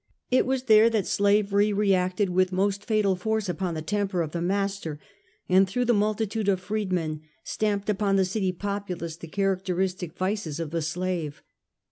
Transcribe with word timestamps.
It 0.31 0.47
was 0.47 0.63
there 0.63 0.89
that 0.89 1.05
slavery 1.05 1.71
reacted 1.71 2.31
with 2.31 2.51
most 2.51 2.83
fatal 2.83 3.15
force 3.15 3.47
upon 3.47 3.75
the 3.75 3.83
temper 3.83 4.23
of 4.23 4.31
the 4.31 4.41
master, 4.41 4.99
and 5.47 5.67
through 5.67 5.85
the 5.85 5.93
multitude 5.93 6.49
of 6.49 6.59
freed 6.59 6.91
men 6.91 7.21
stamped 7.43 7.87
upon 7.87 8.15
the 8.15 8.25
city 8.25 8.51
populace 8.51 9.15
the 9.17 9.27
characteristic 9.27 10.17
vices 10.17 10.59
of 10.59 10.71
the 10.71 10.81
slave. 10.81 11.43